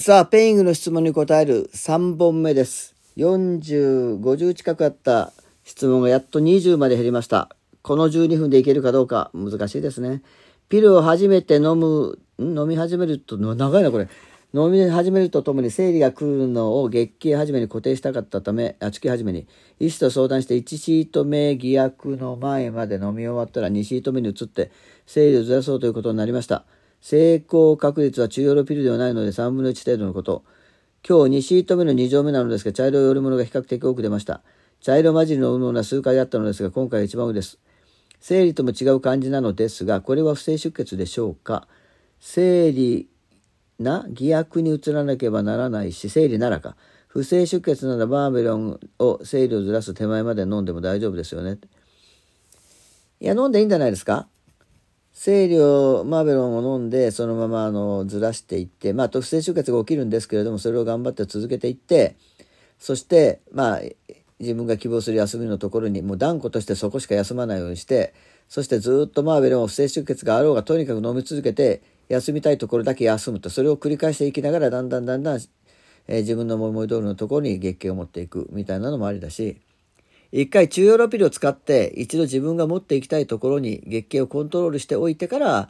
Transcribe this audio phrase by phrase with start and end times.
[0.00, 2.94] さあ、ペイングの質問に答える3本目です。
[3.18, 5.30] 40、50近くあった
[5.62, 7.54] 質問がやっと20まで減りました。
[7.82, 10.22] この12分でいけるかどうか難しいですね。
[10.70, 14.08] ピルを初めて飲む、飲み始めると、長いなこれ。
[14.54, 19.46] 飲み始めるとともに生理が来るのを月経始めに固定したかったため、あ、月始めに、
[19.80, 24.70] 医師と相談して1シート目偽薬の前まで飲み終わったら2シート目に移って
[25.04, 26.64] 生理をずらそうということになりました。
[27.00, 30.44] 成功確率は中ヨロピルではないので3分の1程度のこと。
[31.06, 34.42] 今日2シート目の2錠目なのですが、茶色い織物が比較的多く出ました。
[34.80, 37.58] 茶色混じりの織物は数回あったのですが、今回が一番多いです。
[38.20, 41.66] 生理とも違う感じなのですが、これは不正出血でしょうか
[42.20, 43.08] 生理
[43.78, 46.76] な偽薬に移らなければならないし、生理ならか。
[47.08, 51.58] 不正出血ならバーベロンを生理をずらす手前まで飲んでも大丈夫ですよね。
[53.20, 54.28] いや、飲んでいいんじゃないですか
[55.12, 62.16] 生理をマーベロンを飲んでそのままあのずらしていってまあ不正出血が起きるんですけれどもそれを頑張って続けていって
[62.78, 63.80] そしてまあ
[64.38, 68.14] 自分が希望する休みのところにもう断固としてそこしか休まないようにして
[68.48, 73.50] そしてずっとマーベロンを不正出血があろうがとにかく飲み続けて休みたいところだけ休むと。
[73.50, 75.40] それを繰り返していきながらだんだんだんだん、
[76.08, 79.60] えー自分の思い通りのところに月経を持っていくみたいなのもありだし
[80.32, 85.68] 一回中ヨーロピルを使って一度自分が持っていきたいところに月経をコントロールしておいてから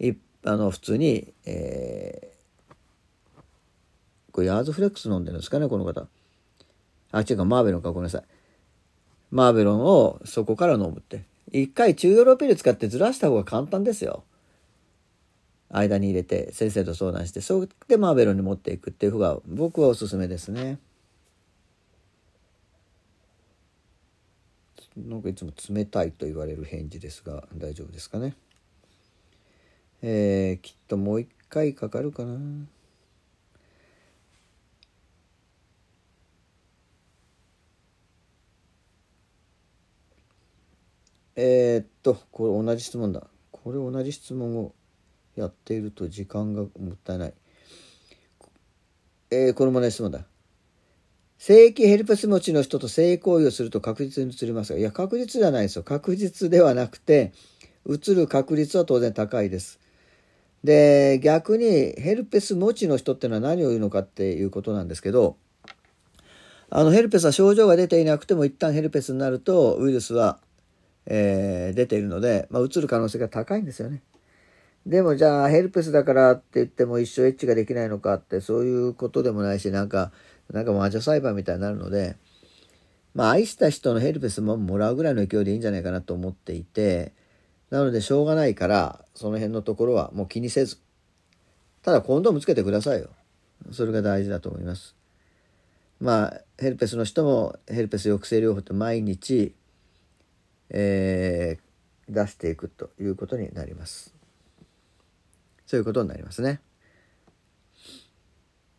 [0.00, 0.12] い
[0.44, 2.38] あの普通に、えー
[4.38, 6.06] これヤーズフレックス飲んでるんですかねこの方。
[7.10, 7.90] あ違うかマーベロンか。
[7.90, 8.22] ごめんなさい。
[9.32, 11.24] マーベロンをそこから飲むって。
[11.50, 14.22] 一回中ヨーロピル使ってずらした方が簡単ですよ。
[15.70, 20.78] 間に入れて先生と相談してそれでマーベロンに持っていくっていう方が僕はおすすめですね。
[25.06, 28.34] なんかいつも冷たいと言われる返事ですが大丈夫ですかね？
[30.02, 32.36] えー、きっともう一回かかるかな。
[41.36, 43.28] えー、っとこれ同じ質問だ。
[43.52, 44.74] これ同じ質問を
[45.36, 47.34] やっていると時間がもったいない。
[49.30, 50.24] えー、これも同じ質問だ。
[51.38, 55.84] 正規ヘルペス持ちの人と性行為をすると確実に移りますが、いや、確実じゃないですよ。
[55.84, 57.32] 確実ではなくて、
[57.86, 59.78] 移る確率は当然高いです。
[60.64, 65.36] で、逆にヘルペス持ちの人っていうのは何を言うのかっていうことなんですけど、
[66.70, 70.38] あのヘルペスは症状が出ていなくても一旦ヘルペスになるとウイルスは、
[71.06, 74.02] えー出ているので、まあ、移る可能性が高いんですよね。
[74.86, 80.12] でもじゃあヘルペスだからって言っても一生エッチができないのかってそういうことでもないしなんか
[80.52, 82.16] なんか魔女裁判みたいになるので
[83.14, 87.12] まあ愛した人のヘルペスももらうぐらいの勢いでいいんじゃないかなと思っていて
[87.70, 90.78] なのでしょうがないからその辺のところはもう気にせず。
[91.82, 93.10] ただコンドームつけてくださいよ。
[93.72, 94.96] それが大事だと思います。
[96.00, 99.54] まあヘルペスの人もヘルペス抑制療法って毎日、
[100.70, 101.68] えー
[102.08, 104.14] 出していくということになります。
[105.66, 106.60] そういうことになりますね。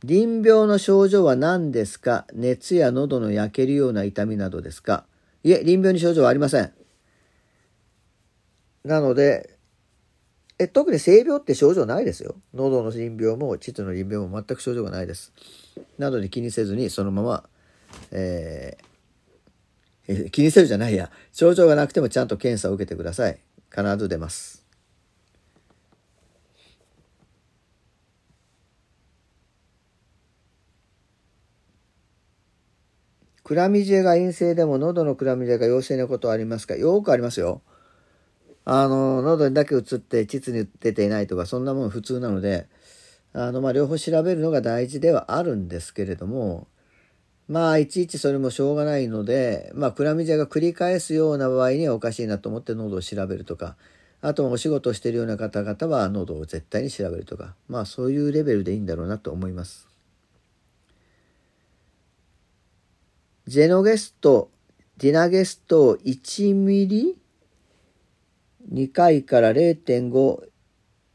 [0.04, 2.26] 淋病の症状は何ですか？
[2.34, 5.06] 熱や喉の焼けるような痛みなどですか？
[5.44, 6.72] いえ、淋病に症状はありません。
[8.86, 9.58] なので、
[10.58, 12.36] え特に性病って症状ないですよ。
[12.54, 15.34] 喉の淋病も膣の淋病も全く症状がないです。
[15.98, 17.44] なので気にせずにそのまま、
[18.12, 18.90] えー
[20.32, 21.12] 気にせるじゃないや。
[21.32, 23.40] 症状がなくてもちゃんと検査を受けてください。
[23.70, 24.66] 必ず出ます。
[33.50, 36.76] クラミジエが陰性でも喉のクラミジエが陽性なことはありますか？
[36.76, 37.64] よくありますよ。
[38.64, 42.68] あの、喉にだけ移って膣に出ていないとか、そんなもん普通なので、
[43.34, 46.68] あの、まあ、両方調べるのが大事ではあるんですけれども、
[47.48, 53.78] まあ、いちいちそれもしょうがないので、まあ、クラミジアが繰り返すような場合にはおかしいなと思って喉を調べるとか、
[54.22, 59.89] あとお仕事をしているような方々は喉を絶対に調べるとか、まあ、そういうレベルでいいんだろうなと思います。
[63.50, 64.52] ジェノゲスト、
[64.98, 67.18] ディナゲスト1ミリ
[68.72, 70.44] ？2回から0.5、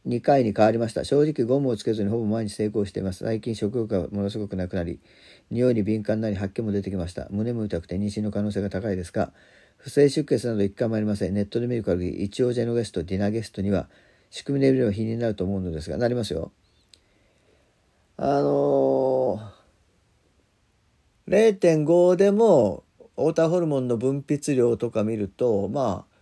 [0.09, 1.05] 2回に変わりました。
[1.05, 3.23] 正直ゴムをつけずにほぼ毎日成功しています。
[3.23, 4.99] 最近食欲がものすごくなくなり、
[5.53, 7.29] 匂いに敏感になり発見も出てきました。
[7.31, 9.33] 胸も痛くて妊娠の可能性が高いですが、
[9.77, 11.35] 不正出血など一回もありません。
[11.35, 13.89] ネットで見る限り、一応ジェノゲスト、ディナゲストには
[14.31, 16.51] 仕組みレベルは比になると思うのですが、なりますよ。
[18.17, 19.64] あのー、
[21.29, 22.85] 0.5でも、
[23.17, 26.15] 太田ホルモンの分泌量とか見ると、まあ、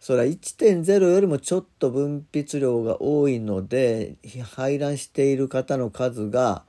[0.00, 4.16] それは1.0よりもちょっと分泌量が多いので
[4.54, 6.64] 排卵している方の数が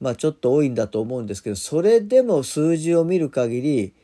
[0.00, 3.94] まあちょっと多いんだと思うんですけどそれでも数字を見る限り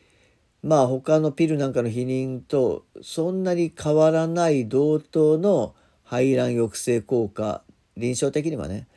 [0.65, 7.63] まあ他のピルなんかの避妊とそんなに変わらない同等の排卵抑制効果
[7.97, 8.89] 臨床的にはね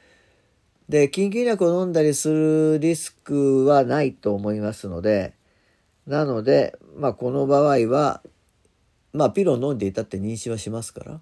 [0.92, 5.34] で緊急薬を飲んだりするリスクはないと思いますので
[6.06, 8.22] なのでまあこの場合は
[9.14, 11.22] まあピルを飲んでいたって妊娠はしますか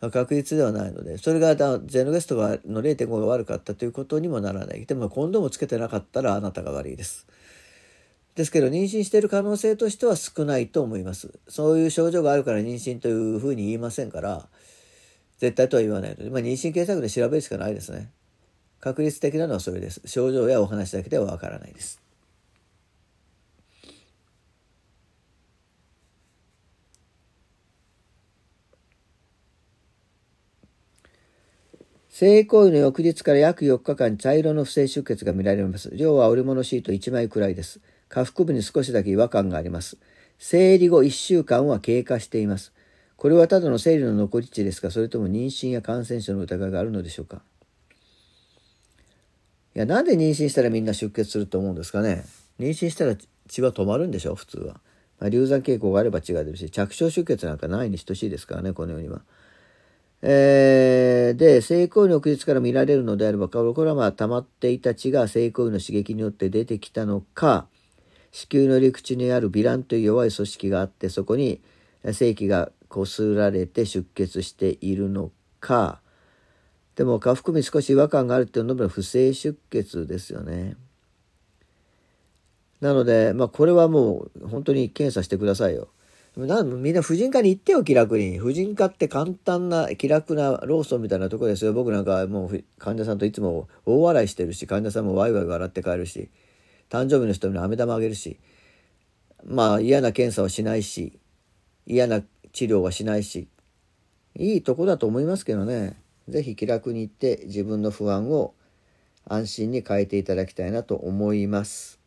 [0.00, 7.28] ら確率ではないのでそれがゼノゲストがの0.5が悪かったということにもならないでもコンドームつけてなかったらあなたが悪いです。
[8.34, 11.38] ですけど妊娠している可能性としては少ないと思います。
[11.46, 14.48] そういう症状があるから妊娠というふうに言いませんから
[15.38, 18.10] 絶対とは言わないので、まあ、妊娠検索で調べるしかないですね。
[18.82, 20.02] 確率的なのはそれです。
[20.06, 22.02] 症状やお話だけではわからないです。
[32.08, 35.94] 性行為の翌日から約4日間茶色の不正出血が見られます。
[35.94, 37.80] 量は織物シート1枚くらいです。
[38.08, 39.96] 下腹部に少しだけ違和感があります。
[40.40, 42.72] 生理後1週間は経過しています。
[43.16, 47.42] これはただの生理の残り値ですかそれとも妊娠や感染症の疑いがあるのでしょうか？
[49.74, 52.24] いや、なんで妊娠したらみんな出血すると思うんですかね？
[52.60, 53.16] 妊娠したら
[53.48, 54.34] 血は止まるんでしょ？
[54.34, 54.80] 普通は。
[55.18, 59.22] まあ、流産傾向があれば血が出るし、着床出血なんかないに等しいですからね、このようには。
[60.20, 67.66] えー、で、性行為の翌日から見られるのであれば、これはまあ溜まっていた血が性行為の刺激によって出てきたのか、
[68.30, 71.60] 子宮の陸地にあるビランという弱い組織があって、そこに
[72.12, 76.00] 性器がこすられて出血しているのか、
[76.96, 80.76] でも下腹部に少し違和感があるっていうのは不正出血ですよね。
[82.80, 85.88] なので、まあこれはもう本当に検査してくださいよ。
[86.36, 88.38] なみんな婦人科に行ってよ、気楽に。
[88.38, 91.74] 婦人科って簡単な、気楽なローソンみたいなとこですよ。
[91.74, 96.30] 僕なんかもう患者さんといつも大笑いしてるし、患者さんもワイワイ笑って帰るし、
[96.88, 98.38] 誕生日の人に飴玉あげるし、
[99.44, 101.18] まあ嫌な検査はしないし、
[101.86, 102.22] 嫌な
[102.52, 103.48] 治療はしないし、
[104.36, 106.01] いいとこだと思いますけどね。
[106.28, 108.54] 是非気楽に行って自分の不安を
[109.26, 112.00] 安心に変えていただきたいなと思います。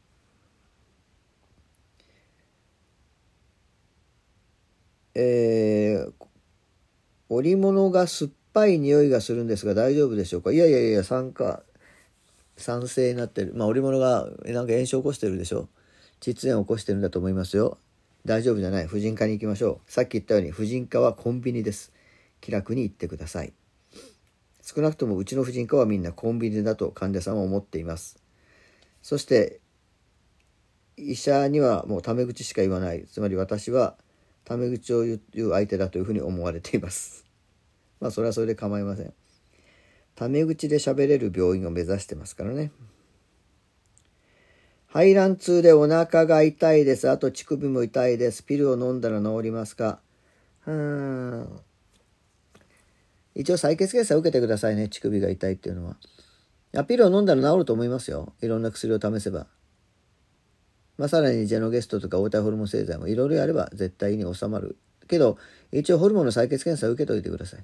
[5.14, 6.12] えー、
[7.30, 10.52] 織物が酸っぱい匂いがするんですが大丈夫でしょうか？
[10.52, 11.64] いやいやいや酸化
[12.58, 13.54] 酸性になってる。
[13.56, 15.70] まあ織物がなんか炎症を起こしてるでしょ
[16.20, 17.78] 窒炎を起こしてるんだと思いますよ。
[18.26, 18.88] 大丈夫じゃない。
[18.88, 19.92] 婦人科に行きましょう。
[19.92, 21.94] さっき言ったように婦人科はコンビニです。
[22.42, 23.54] 気楽に行ってください。
[24.66, 28.22] 少なくともうちの婦人科はみんなコンビニだと患者さんは思っています
[29.02, 29.62] そして
[30.98, 33.96] 医者にはもうタメ口しか言わないつまり私は
[34.46, 37.26] タメ口を言う相手だというふうに思われています。
[38.00, 39.14] まあそれはそれで構いません。
[40.14, 42.72] タメ口で喋れる病院を目指してますからね。
[44.86, 47.10] 排卵痛でお腹が痛いです。
[47.10, 48.46] あと乳首も痛いです。
[48.46, 50.00] ピルを飲んだら治りますか
[50.68, 51.60] うん。
[53.36, 54.88] 一応採血検査を受けてくださいね。
[54.88, 55.98] 乳首が痛いっていうのは。
[56.76, 58.34] アピールを飲んだら治ると思いますよ。
[58.42, 59.48] いろんな薬を試せば。
[60.98, 64.78] まあ、さらにジェノゲストとか応対ホルモン製剤もいろいろやれば絶対に収まる
[65.08, 65.38] けど
[65.72, 67.64] 一応ホルモンの採血検査を受けといてください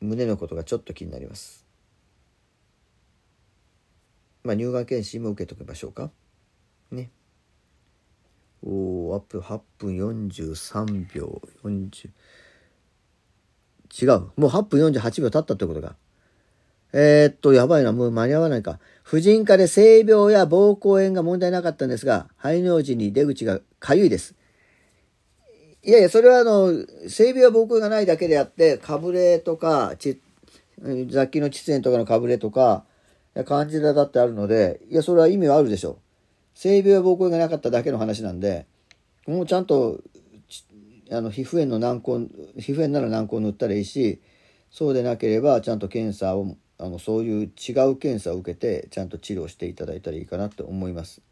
[0.00, 1.66] 胸のことがちょっと気になります
[4.44, 6.10] まあ乳がん検診も受けときましょうか
[6.92, 7.10] ね
[8.62, 12.10] おおアップ8分43秒40
[14.00, 15.94] 違うもう8分48秒経ったってことか
[16.96, 18.78] えー、っと、やばいな、もう間に合わないか。
[19.02, 24.36] 婦人科で性病や膀胱炎が問題なかったんですが、排尿時に出口がかゆいです。
[25.82, 26.72] いやいや、それはあの、
[27.08, 32.84] 性病や膀胱炎がないだけであって、かぶれとか、雑菌の窒炎とかのかぶれとか、
[33.44, 35.96] カンジダだってあるので、いや、それは意味はあるでしょう。
[36.54, 38.66] 性病や膀胱炎がなかっただけの話なんで、
[39.26, 39.98] もうちゃんと、
[41.14, 42.28] あの、皮膚炎の軟膏、
[42.60, 44.20] 皮膚炎なら軟膏塗ったらいいし、
[44.70, 51.22] そうでなければ、ちゃんと検査をあのそういう違う検査を受けてちゃんと治療していただいたらいいかなと思います。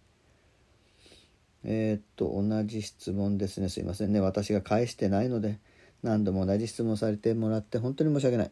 [1.65, 5.61] えー、っと同じ質問ですねすいませんね私が返してないので
[6.03, 8.51] 何度も同じ質問されてもらって本当に申し訳ない。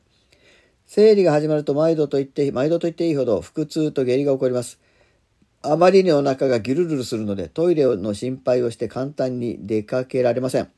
[0.86, 4.80] 生理が始まると毎度と言って毎度と言っていいほど腹痛と下痢が起こります。
[5.62, 10.70] あまりにお腹がギュルルルするのでトイレの心配をして簡単に出かけられません。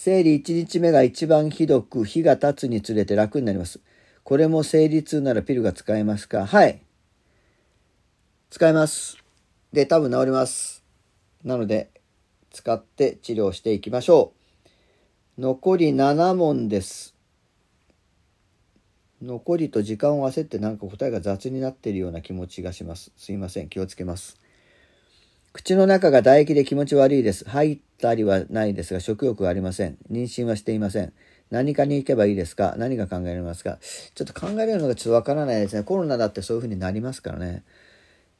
[0.00, 3.80] 生理1日目が一番ひどく日が経つにつれて楽になります。
[4.22, 6.46] これも生理痛ならピルが使えますか？
[6.46, 6.80] はい。
[8.48, 9.18] 使えます。
[9.72, 10.84] で、多分治ります。
[11.42, 11.90] なので、
[12.52, 14.34] 使って治療していきましょ
[15.36, 15.40] う。
[15.40, 17.16] 残り7問です。
[19.20, 23.10] 残りと時間を焦ってなんか答えが雑になっているような気持ちがします。
[23.16, 23.68] すいません。
[23.68, 24.36] 気をつけます。
[25.52, 27.44] 口の中が唾液で気持ち悪いです。
[27.48, 29.98] 入ったりはないですが、食欲はありません。
[30.10, 31.12] 妊娠はしていません。
[31.50, 32.76] 何かに行けばいいですか？
[32.78, 33.78] 何が考えられますか？
[34.14, 35.82] ちょっと考えられるのがちょっとわからないですね。
[35.82, 37.64] コロナだってそういうふうになりますからね。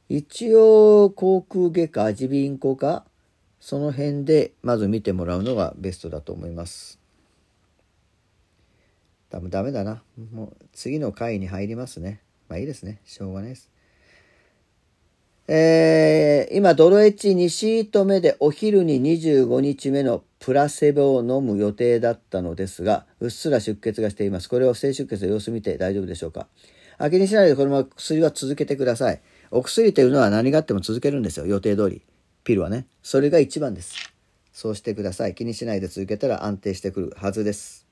[0.07, 3.05] 一応、口腔外科、耳鼻咽喉科、
[3.59, 6.97] その辺でまず見てもらうのがベストだと思います。
[9.29, 10.01] 多分ダメだな。
[10.31, 12.21] もう次の回に入りますね。
[12.47, 13.01] まあいいですね。
[13.05, 13.69] しょうがないです。
[15.51, 24.47] えー、今、ドロエッチ2シート目でお昼に25日目のプラセボを飲む予定だったのですが、うっすら出血がしています。
[24.47, 26.45] これを不正出血の様子見て大丈夫でしょうか
[26.99, 29.21] 明けにしないでこのまま薬は続けてください。
[29.49, 31.47] お薬というのは何があっても続けるんですよ。
[31.47, 32.03] 予定通り。
[32.43, 32.85] ピルはね。
[33.01, 33.95] それが一番です。
[34.53, 35.33] そうしてください。
[35.33, 37.87] 気にしないで続けたら安定してくるはずです。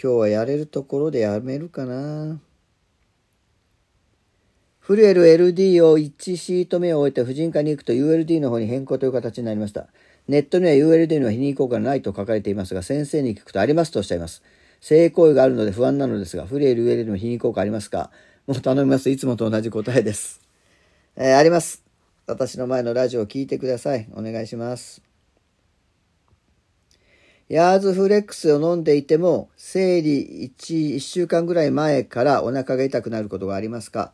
[0.00, 2.38] 今日はやれるところでやめるかな。
[4.90, 9.86] フルエル LD を1シート目を終えて婦人科に行くと ULD の方に変更という形になりました。
[10.26, 14.42] ネットには ULD のは否認効果がないと書かれていますが、先生に聞くとありますとおっしゃいます。
[14.80, 18.10] 性行為があるので不安なのですが、フルエル ULD の否認効果ありますか？
[18.48, 19.10] もう頼みます。
[19.10, 20.40] いつもと同じ答えです。
[21.14, 21.84] えー、あります。
[22.26, 24.08] 私の前のラジオを聞いてください。
[24.14, 25.02] お願いします。
[27.48, 34.12] ヤーズフレックスを飲んでいても、生理 1, 1週間ぐらい前からお腹が痛くなることがありますか？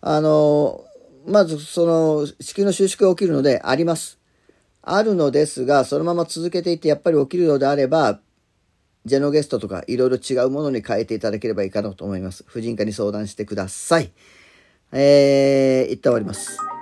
[0.00, 0.84] あの、
[1.26, 4.18] まずその子宮の収縮が起きるのであります。
[4.82, 8.20] あるのですが、そのまま続けていってやっぱり起きるのであれば、
[9.04, 12.44] ジェノゲストとかいろいろ違うものに変えていただければいいかなと思います。
[12.46, 14.12] 婦人科に相談してください。
[14.92, 16.75] えー、一旦終わります。